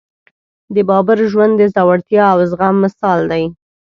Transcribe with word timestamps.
د 0.73 0.77
بابر 0.89 1.17
ژوند 1.31 1.53
د 1.57 1.61
زړورتیا 1.73 2.23
او 2.33 2.39
زغم 2.51 2.75
مثال 2.85 3.19
دی. 3.31 3.43